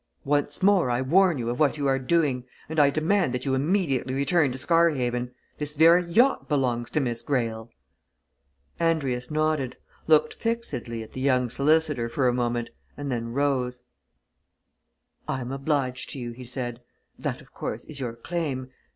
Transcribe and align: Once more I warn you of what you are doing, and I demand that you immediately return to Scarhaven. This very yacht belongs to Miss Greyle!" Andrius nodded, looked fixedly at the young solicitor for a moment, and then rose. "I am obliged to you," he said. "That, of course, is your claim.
Once 0.25 0.63
more 0.63 0.89
I 0.89 0.99
warn 1.03 1.37
you 1.37 1.51
of 1.51 1.59
what 1.59 1.77
you 1.77 1.85
are 1.85 1.99
doing, 1.99 2.43
and 2.67 2.79
I 2.79 2.89
demand 2.89 3.35
that 3.35 3.45
you 3.45 3.53
immediately 3.53 4.15
return 4.15 4.51
to 4.51 4.57
Scarhaven. 4.57 5.29
This 5.59 5.75
very 5.75 6.03
yacht 6.05 6.49
belongs 6.49 6.89
to 6.89 6.99
Miss 6.99 7.21
Greyle!" 7.21 7.69
Andrius 8.79 9.29
nodded, 9.29 9.77
looked 10.07 10.33
fixedly 10.33 11.03
at 11.03 11.11
the 11.13 11.21
young 11.21 11.51
solicitor 11.51 12.09
for 12.09 12.27
a 12.27 12.33
moment, 12.33 12.71
and 12.97 13.11
then 13.11 13.31
rose. 13.31 13.83
"I 15.27 15.39
am 15.39 15.51
obliged 15.51 16.09
to 16.13 16.19
you," 16.19 16.31
he 16.31 16.45
said. 16.45 16.81
"That, 17.19 17.39
of 17.39 17.53
course, 17.53 17.83
is 17.85 17.99
your 17.99 18.13
claim. 18.13 18.71